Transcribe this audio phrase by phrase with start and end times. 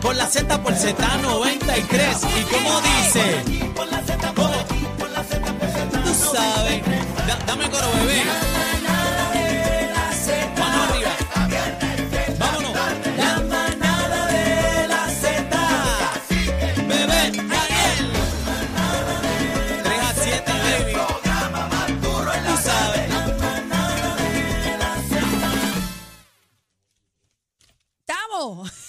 [0.00, 2.40] Por la Z, por Z93.
[2.40, 3.44] ¿Y cómo dice?
[4.34, 4.52] ¿Cómo?
[6.04, 6.82] Tú sabes.
[7.26, 8.22] Da- dame coro, bebé.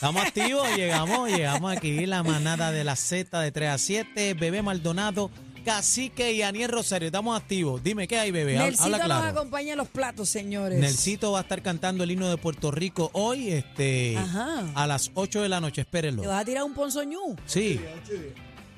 [0.09, 0.25] ¡Estamos!
[0.27, 5.29] Activos, llegamos, llegamos aquí, la manada de la Z de 3 a 7, Bebé Maldonado,
[5.65, 7.83] Cacique y Aniel Rosario, estamos activos.
[7.83, 8.57] Dime, ¿qué hay, Bebé?
[8.57, 9.27] Hab- Nelsito Habla nos claro.
[9.39, 10.79] acompaña en los platos, señores.
[10.79, 14.63] Nelsito va a estar cantando el himno de Puerto Rico hoy, este, Ajá.
[14.73, 16.21] a las 8 de la noche, espérenlo.
[16.23, 17.35] ¿Te vas a tirar un ponzoñú?
[17.45, 17.79] Sí.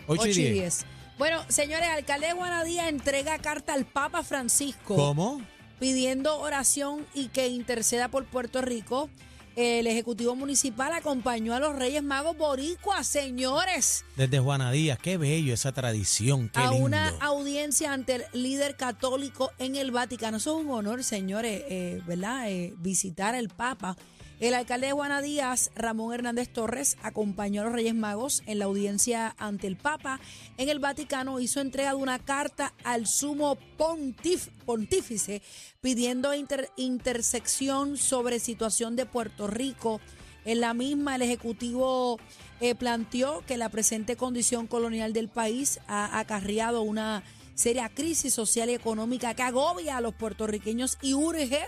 [0.07, 0.53] 8 y 10.
[0.53, 0.85] 10.
[1.17, 5.39] Bueno, señores, alcalde de Juanadía entrega carta al Papa Francisco ¿Cómo?
[5.79, 9.09] pidiendo oración y que interceda por Puerto Rico.
[9.57, 15.53] El Ejecutivo Municipal acompañó a los Reyes Magos Boricuas, señores, Desde Juana Díaz, qué bello
[15.53, 16.85] esa tradición, qué a lindo.
[16.85, 20.37] una audiencia ante el líder católico en el Vaticano.
[20.37, 22.49] Eso es un honor, señores, eh, ¿verdad?
[22.49, 23.97] Eh, visitar al Papa.
[24.39, 28.65] El alcalde de Juana Díaz, Ramón Hernández Torres, acompañó a los Reyes Magos en la
[28.65, 30.19] audiencia ante el Papa
[30.57, 31.39] en el Vaticano.
[31.39, 35.43] Hizo entrega de una carta al sumo pontífice
[35.79, 40.01] pidiendo inter- intersección sobre situación de Puerto Rico.
[40.45, 42.19] En la misma, el Ejecutivo
[42.59, 48.69] eh, planteó que la presente condición colonial del país ha acarreado una seria crisis social
[48.69, 51.59] y económica que agobia a los puertorriqueños y urge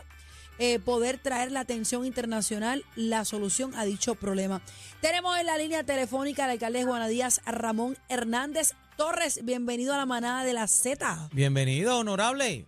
[0.60, 4.62] eh, poder traer la atención internacional la solución a dicho problema.
[5.02, 9.40] Tenemos en la línea telefónica al alcalde de Juana Díaz, Ramón Hernández Torres.
[9.44, 11.30] Bienvenido a la manada de la Z.
[11.34, 12.68] Bienvenido, honorable.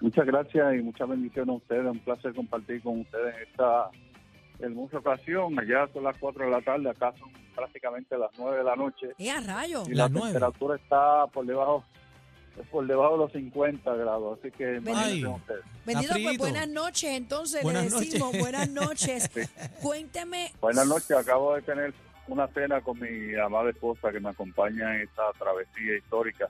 [0.00, 1.84] Muchas gracias y muchas bendiciones a ustedes.
[1.86, 3.90] Un placer compartir con ustedes esta
[4.58, 5.58] hermosa ocasión.
[5.58, 9.08] Allá son las 4 de la tarde, acá son prácticamente las 9 de la noche.
[9.18, 9.84] ¡Eh, a rayo!
[9.86, 10.26] Y Las la nueve.
[10.32, 11.84] temperatura está por debajo
[12.70, 14.38] por debajo de los 50 grados.
[14.38, 15.60] Así que ustedes.
[15.84, 17.10] Bendito, pues buenas noches.
[17.10, 18.40] Entonces Buenas le decimos noches.
[18.40, 19.30] buenas noches.
[19.82, 21.10] Cuénteme, Buenas noches.
[21.12, 21.92] Acabo de tener
[22.28, 26.48] una cena con mi amada esposa que me acompaña en esta travesía histórica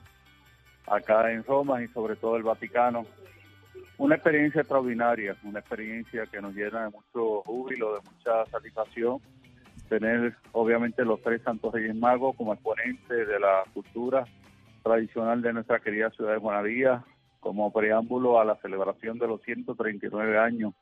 [0.87, 3.05] acá en Roma y sobre todo el Vaticano.
[3.97, 9.19] Una experiencia extraordinaria, una experiencia que nos llena de mucho júbilo, de mucha satisfacción.
[9.89, 14.25] Tener obviamente los tres Santos Reyes Magos como exponentes de la cultura
[14.83, 17.03] tradicional de nuestra querida ciudad de Juanadía,
[17.39, 20.73] como preámbulo a la celebración de los 139 años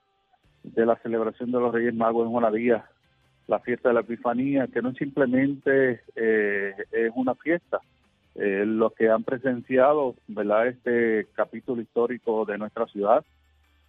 [0.63, 2.85] de la celebración de los Reyes Magos en Juanadía,
[3.47, 7.79] la fiesta de la Epifanía, que no simplemente eh, es una fiesta.
[8.35, 10.67] Eh, los que han presenciado ¿verdad?
[10.67, 13.23] este capítulo histórico de nuestra ciudad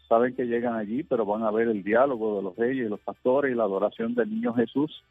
[0.09, 3.53] saben que llegan allí, pero van a ver el diálogo de los reyes los pastores
[3.53, 5.03] y la adoración del niño Jesús,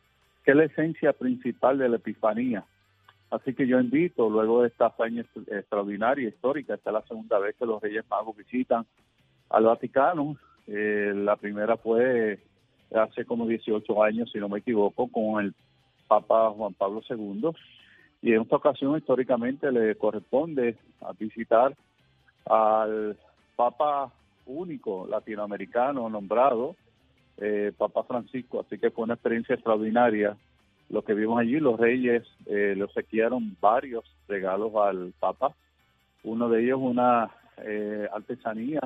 [0.44, 2.63] que es la esencia principal de la Epifanía.
[3.29, 7.56] Así que yo invito, luego de esta hazaña extraordinaria, histórica, esta es la segunda vez
[7.57, 8.85] que los Reyes Magos visitan
[9.50, 10.38] al Vaticano.
[10.68, 12.40] Eh, la primera fue
[12.95, 15.53] hace como 18 años, si no me equivoco, con el
[16.07, 17.50] Papa Juan Pablo II.
[18.22, 21.75] Y en esta ocasión, históricamente, le corresponde a visitar
[22.45, 23.18] al
[23.56, 24.12] Papa
[24.45, 26.75] único latinoamericano nombrado,
[27.38, 28.62] eh, Papa Francisco.
[28.62, 30.38] Así que fue una experiencia extraordinaria
[30.89, 31.60] lo que vimos allí.
[31.60, 35.56] Los reyes eh, le obsequiaron varios regalos al Papa.
[36.24, 38.81] Uno de ellos, una eh, artesanía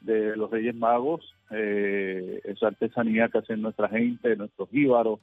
[0.00, 5.20] de los Reyes Magos, eh, esa artesanía que hacen nuestra gente, nuestros jíbaros,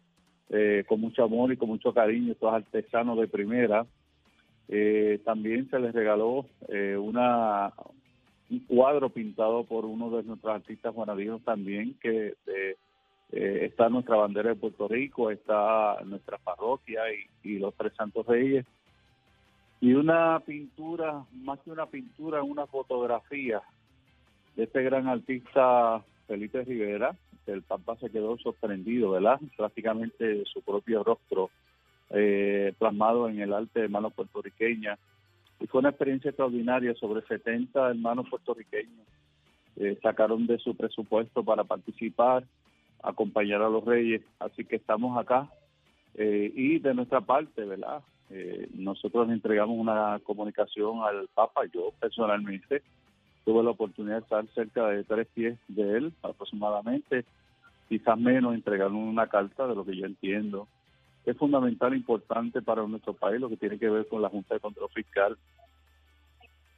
[0.55, 3.87] eh, con mucho amor y con mucho cariño, estos artesanos de primera.
[4.67, 7.73] Eh, también se les regaló eh, una
[8.51, 12.35] un cuadro pintado por uno de nuestros artistas juanadinos también, que
[13.31, 17.01] está nuestra bandera de Puerto Rico, está nuestra parroquia
[17.43, 18.63] y, los tres santos reyes.
[19.81, 23.63] Y una pintura, más que una pintura, una fotografía
[24.55, 27.15] de este gran artista Felipe Rivera,
[27.47, 29.39] el Papa se quedó sorprendido, ¿verdad?
[29.57, 31.49] Prácticamente su propio rostro
[32.09, 34.97] eh, plasmado en el arte de mano puertorriqueña.
[35.59, 39.05] Y fue una experiencia extraordinaria, sobre 70 hermanos puertorriqueños
[39.75, 42.43] eh, sacaron de su presupuesto para participar
[43.01, 44.21] acompañar a los reyes.
[44.39, 45.49] Así que estamos acá
[46.15, 48.01] eh, y de nuestra parte, ¿verdad?
[48.29, 52.81] Eh, nosotros entregamos una comunicación al Papa, yo personalmente
[53.45, 57.25] tuve la oportunidad de estar cerca de tres pies de él aproximadamente,
[57.89, 60.67] quizás menos, entregar una carta de lo que yo entiendo.
[61.25, 64.59] Es fundamental, importante para nuestro país lo que tiene que ver con la Junta de
[64.59, 65.37] Control Fiscal,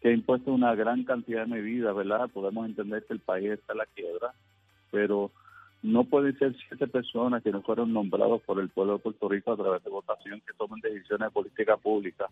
[0.02, 2.30] que ha impuesto una gran cantidad de medidas, ¿verdad?
[2.32, 4.34] Podemos entender que el país está en la quiebra,
[4.92, 5.32] pero
[5.82, 9.52] no pueden ser siete personas que no fueron nombrados por el pueblo de Puerto Rico
[9.52, 12.28] a través de votación que tomen decisiones de política pública.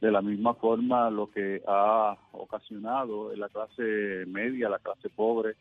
[0.00, 5.54] De la misma forma, lo que ha ocasionado en la clase media, la clase pobre,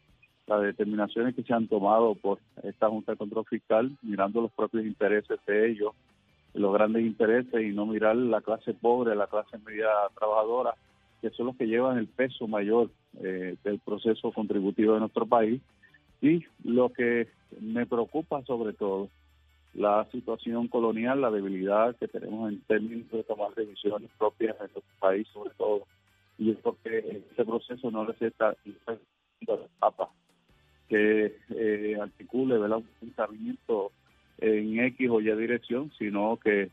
[0.48, 4.86] las determinaciones que se han tomado por esta Junta de Control Fiscal, mirando los propios
[4.86, 5.94] intereses de ellos,
[6.54, 9.88] los grandes intereses y no mirar la clase pobre, la clase media
[10.18, 10.74] trabajadora,
[11.22, 12.90] que son los que llevan el peso mayor
[13.22, 15.62] eh, del proceso contributivo de nuestro país.
[16.22, 17.28] Y lo que
[17.60, 19.10] me preocupa sobre todo,
[19.76, 24.84] la situación colonial, la debilidad que tenemos en términos de tomar decisiones propias en nuestro
[25.00, 25.84] país sobre todo.
[26.38, 28.56] Y es porque ese proceso no necesita
[29.80, 30.10] Papa
[30.88, 33.92] que eh, articule un pensamiento
[34.38, 36.70] en X o Y dirección, sino que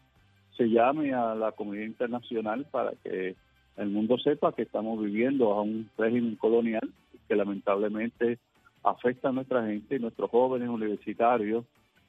[0.56, 3.34] se llame a la comunidad internacional para que
[3.76, 6.92] el mundo sepa que estamos viviendo a un régimen colonial
[7.26, 8.38] que lamentablemente
[8.82, 11.64] afecta a nuestra gente y nuestros jóvenes universitarios,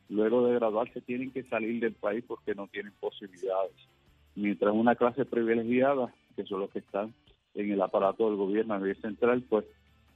[0.09, 3.73] luego de graduarse, tienen que salir del país porque no tienen posibilidades.
[4.35, 7.13] Mientras una clase privilegiada, que son los que están
[7.55, 9.65] en el aparato del gobierno a nivel central, pues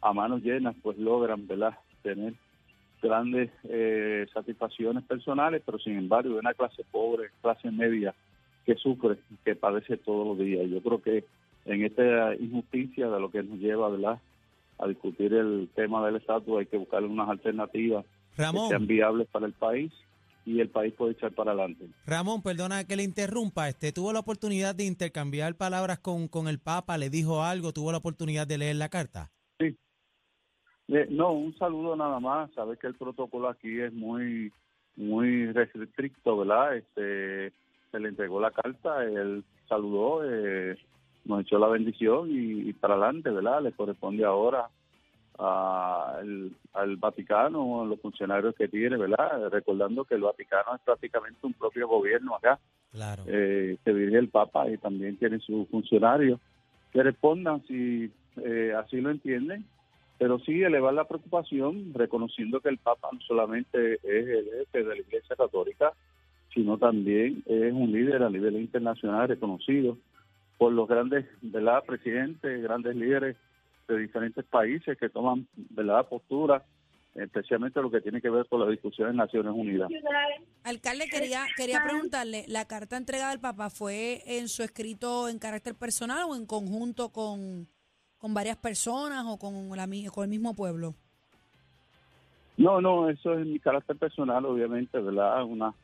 [0.01, 1.77] a manos llenas, pues logran ¿verdad?
[2.01, 2.33] tener
[3.01, 8.13] grandes eh, satisfacciones personales, pero sin embargo, de una clase pobre, clase media,
[8.65, 10.67] que sufre, que padece todos los días.
[10.69, 11.23] Yo creo que
[11.65, 14.19] en esta injusticia de lo que nos lleva ¿verdad?
[14.79, 18.05] a discutir el tema del estatus, hay que buscar unas alternativas
[18.37, 19.91] que sean viables para el país
[20.45, 21.87] y el país puede echar para adelante.
[22.05, 26.59] Ramón, perdona que le interrumpa, este tuvo la oportunidad de intercambiar palabras con, con el
[26.59, 29.29] Papa, le dijo algo, tuvo la oportunidad de leer la carta.
[29.59, 29.75] Sí.
[30.87, 34.53] Eh, no, un saludo nada más, sabes que el protocolo aquí es muy
[34.95, 36.77] muy restricto, ¿verdad?
[36.77, 37.53] Este
[37.91, 40.77] se le entregó la carta, él saludó, eh,
[41.25, 43.61] nos echó la bendición y, para adelante, ¿verdad?
[43.61, 44.69] Le corresponde ahora
[45.37, 49.49] al, al Vaticano, a los funcionarios que tiene, ¿verdad?
[49.49, 52.59] Recordando que el Vaticano es prácticamente un propio gobierno acá.
[52.91, 53.23] Claro.
[53.27, 56.39] Eh, se dirige el Papa y también tiene sus funcionarios
[56.91, 59.65] que respondan si eh, así lo entienden,
[60.17, 64.95] pero sí elevar la preocupación reconociendo que el Papa no solamente es el jefe de
[64.95, 65.93] la Iglesia Católica,
[66.53, 69.97] sino también es un líder a nivel internacional reconocido
[70.57, 71.83] por los grandes ¿verdad?
[71.85, 73.37] presidentes, grandes líderes
[73.87, 76.07] de diferentes países que toman ¿verdad?
[76.07, 76.65] postura,
[77.15, 79.89] especialmente lo que tiene que ver con la discusión en Naciones Unidas.
[80.63, 85.75] Alcalde, quería, quería preguntarle, ¿la carta entregada al Papa fue en su escrito en carácter
[85.75, 87.67] personal o en conjunto con,
[88.17, 90.95] con varias personas o con, la, con el mismo pueblo?
[92.57, 95.43] No, no, eso es mi carácter personal, obviamente, ¿verdad?
[95.43, 95.75] Unas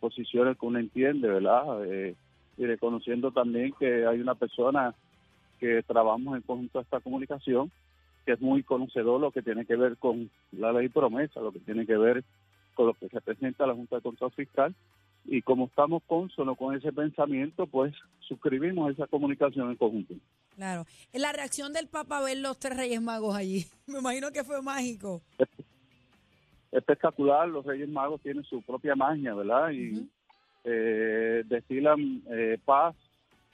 [0.00, 1.84] posiciones que uno entiende, ¿verdad?
[1.86, 2.16] Eh,
[2.56, 4.94] y reconociendo también que hay una persona
[5.56, 7.70] que trabajamos en conjunto a esta comunicación,
[8.24, 11.60] que es muy conocedor lo que tiene que ver con la ley promesa, lo que
[11.60, 12.24] tiene que ver
[12.74, 14.74] con lo que se presenta la Junta de Control Fiscal,
[15.28, 20.14] y como estamos consonos con ese pensamiento, pues suscribimos esa comunicación en conjunto.
[20.54, 20.84] Claro.
[21.12, 24.62] La reacción del Papa a ver los tres Reyes Magos allí, me imagino que fue
[24.62, 25.22] mágico.
[26.70, 29.70] Espectacular, los Reyes Magos tienen su propia magia, ¿verdad?
[29.70, 30.08] Y
[30.64, 32.94] eh, destilan eh, paz,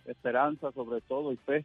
[0.06, 1.64] esperanza sobre todo y fe.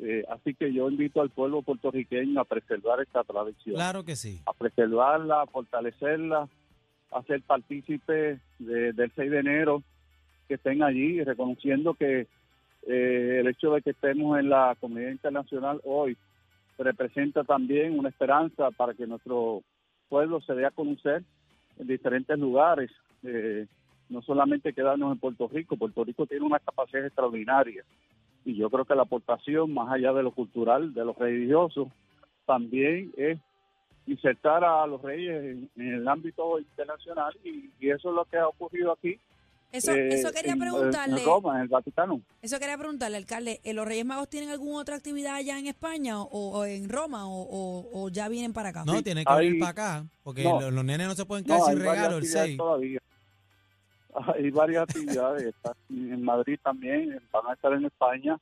[0.00, 3.76] Eh, así que yo invito al pueblo puertorriqueño a preservar esta tradición.
[3.76, 4.40] Claro que sí.
[4.46, 6.48] A preservarla, a fortalecerla,
[7.12, 9.82] a ser partícipe del 6 de enero,
[10.48, 12.26] que estén allí, reconociendo que
[12.86, 16.16] eh, el hecho de que estemos en la comunidad internacional hoy
[16.76, 19.62] representa también una esperanza para que nuestro
[20.08, 21.22] pueblo se dé a conocer
[21.78, 22.90] en diferentes lugares.
[23.22, 23.66] Eh,
[24.08, 27.84] no solamente quedarnos en Puerto Rico, Puerto Rico tiene una capacidad extraordinaria
[28.44, 31.90] y yo creo que la aportación, más allá de lo cultural, de lo religioso,
[32.46, 33.38] también es
[34.06, 38.36] insertar a los reyes en, en el ámbito internacional y, y eso es lo que
[38.36, 39.18] ha ocurrido aquí
[39.72, 41.20] Eso, eh, eso quería en- preguntarle.
[41.20, 42.20] en Roma, en el Vaticano.
[42.42, 43.60] Eso quería preguntarle, alcalde.
[43.64, 47.26] ¿eh, ¿Los Reyes Magos tienen alguna otra actividad allá en España o, o en Roma
[47.26, 48.84] o, o- o ya vienen para acá?
[48.84, 50.60] No, Sí, tiene que venir para acá, porque no.
[50.60, 52.58] los, los nenes no se pueden quedar No, sin regalo el actividades 6.
[52.58, 53.00] todavía.
[54.34, 55.54] Hay varias actividades.
[55.90, 58.38] En Madrid también, van a estar en España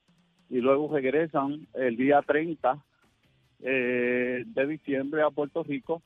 [0.51, 2.79] y luego regresan el día 30
[3.61, 6.03] eh, de diciembre a Puerto Rico.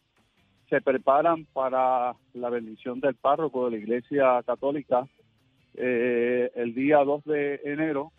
[0.69, 5.07] Se preparan para la bendición del párroco de la Iglesia Católica
[5.75, 8.13] eh, el día 2 de enero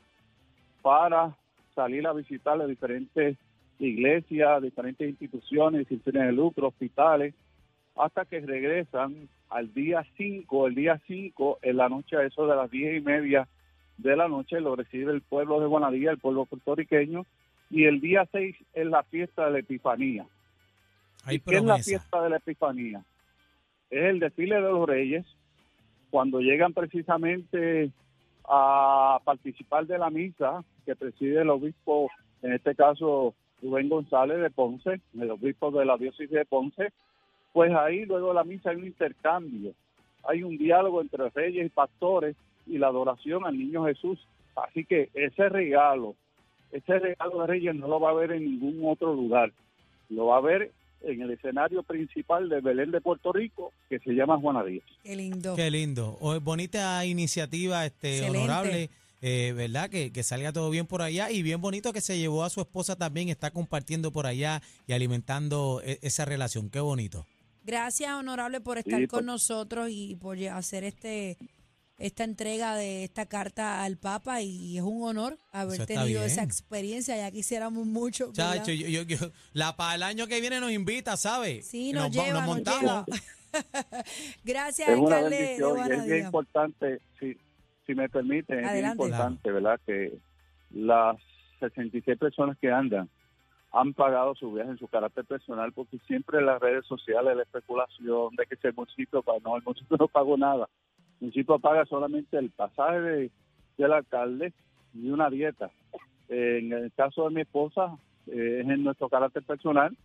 [0.82, 1.36] para
[1.76, 3.38] salir a visitar las diferentes
[3.80, 7.34] iglesias, diferentes instituciones fines de lucro, hospitales,
[7.96, 12.56] hasta que regresan al día 5, el día 5, en la noche a eso de
[12.56, 13.48] las diez y media
[13.98, 17.26] de la noche, lo recibe el pueblo de Guanadía, el pueblo puertorriqueño,
[17.70, 20.26] y el día 6 es la fiesta de la Epifanía.
[21.24, 23.04] Hay ¿Y ¿Qué es la fiesta de la Epifanía?
[23.90, 25.26] Es el desfile de los reyes,
[26.10, 27.92] cuando llegan precisamente
[28.48, 32.10] a participar de la misa que preside el obispo,
[32.42, 36.94] en este caso Rubén González de Ponce, el obispo de la diócesis de Ponce,
[37.58, 39.74] pues ahí luego de la misa hay un intercambio,
[40.24, 42.36] hay un diálogo entre reyes y pastores
[42.68, 44.20] y la adoración al niño Jesús.
[44.56, 46.14] Así que ese regalo,
[46.72, 49.52] ese regalo de reyes no lo va a ver en ningún otro lugar,
[50.10, 50.72] lo va a ver
[51.02, 54.86] en el escenario principal de Belén de Puerto Rico, que se llama Juana Díaz.
[55.04, 55.56] Qué lindo.
[55.56, 56.16] Qué lindo.
[56.22, 58.38] O- bonita iniciativa, este, Excelente.
[58.38, 58.90] honorable,
[59.24, 59.90] eh, ¿verdad?
[59.90, 62.62] Que, que salga todo bien por allá y bien bonito que se llevó a su
[62.62, 66.70] esposa también, está compartiendo por allá y alimentando e- esa relación.
[66.70, 67.26] Qué bonito.
[67.68, 69.26] Gracias, honorable, por estar Sí, con pues.
[69.26, 71.38] nosotros y por hacer este
[72.00, 76.24] esta entrega de esta carta al Papa y es un honor haber tenido bien.
[76.24, 77.18] esa experiencia.
[77.18, 78.32] Ya quisiéramos mucho.
[78.34, 81.62] Chacho, yo, yo- yo- la para el año que viene nos invita, ¿sabe?
[81.64, 82.82] Sí, nos, va- lleva, nos montamos.
[82.82, 83.06] lleva.
[84.44, 87.36] Gracias, es una bendición y es bien importante, si,
[87.86, 89.80] si me permiten, es bien importante, ¿verdad?
[89.86, 90.18] Que
[90.72, 91.18] las
[91.60, 93.10] 66 personas que andan
[93.80, 97.44] han pagado su viaje en su carácter personal porque siempre en las redes sociales la
[97.44, 100.68] especulación de que si el municipio paga, no, el municipio no pagó nada.
[101.20, 103.32] El municipio paga solamente el pasaje de-
[103.78, 104.52] del alcalde
[104.96, 105.70] y una dieta.
[106.28, 109.96] Eh, en el caso de mi esposa, eh, es en nuestro carácter personal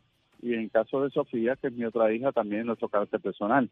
[0.43, 3.21] y en el caso de Sofía, que es mi otra hija, también en nuestro carácter
[3.21, 3.71] personal.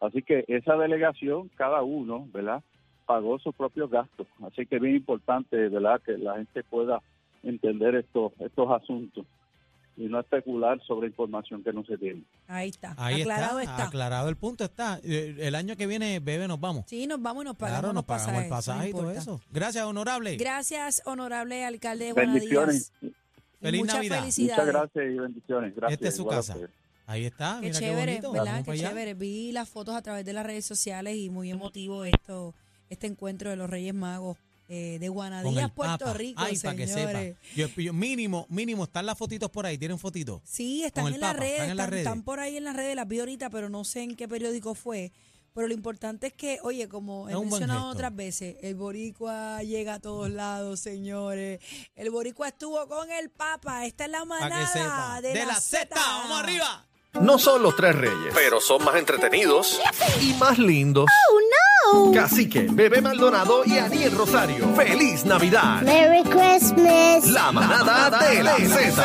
[0.00, 2.62] Así que esa delegación, cada uno, ¿verdad?
[3.04, 4.26] Pagó sus propios gastos.
[4.42, 6.00] Así que es bien importante, ¿verdad?
[6.00, 7.02] Que la gente pueda
[7.42, 9.26] entender estos, estos asuntos
[9.96, 12.22] y no especular sobre información que no se tiene.
[12.48, 12.94] Ahí está.
[12.96, 13.84] Ahí Aclarado está, está.
[13.88, 14.98] aclarado el punto está.
[15.04, 16.84] Eh, El año que viene, bebé, nos vamos.
[16.86, 19.40] Sí, nos vamos y nos pagamos, claro, nos pagamos el pasaje no y todo eso.
[19.50, 20.36] Gracias, honorable.
[20.36, 22.92] Gracias, honorable alcalde de Bendiciones.
[23.02, 23.12] Y
[23.60, 24.18] Feliz muchas Navidad.
[24.20, 24.58] felicidades.
[24.66, 25.74] Muchas gracias y bendiciones.
[25.76, 25.92] Gracias.
[26.00, 26.56] Esta es su casa.
[27.06, 28.32] Ahí está, Qué mira qué chévere, bonito.
[28.32, 28.64] ¿verdad?
[28.64, 29.14] Qué chévere.
[29.14, 32.54] Vi las fotos a través de las redes sociales y muy emotivo esto,
[32.88, 34.38] este encuentro de los Reyes Magos
[34.68, 36.14] eh, de Guanadías, Puerto Papa.
[36.18, 37.36] Rico, Ay, para que señores.
[37.36, 37.54] sepa.
[37.56, 40.40] Yo, yo- mínimo, mínimo, están las fotitos por ahí, tienen fotitos.
[40.44, 42.06] Sí, están en las Papa, redes, están en las redes.
[42.06, 44.74] están por ahí en las redes, las vi ahorita, pero no sé en qué periódico
[44.74, 45.12] fue.
[45.54, 50.00] Pero lo importante es que, oye, como he mencionado otras veces, el boricua llega a
[50.00, 51.60] todos lados, señores.
[51.94, 53.84] El boricua estuvo con el Papa.
[53.84, 56.86] Esta es la manada de, de la Z, vamos arriba.
[57.20, 59.78] No son los tres reyes, pero son más entretenidos
[60.22, 61.04] y más lindos.
[62.14, 64.74] Cacique, Bebé Maldonado y Aniel Rosario.
[64.74, 65.82] ¡Feliz Navidad!
[65.82, 67.28] Merry Christmas.
[67.30, 69.02] La manada de la Z.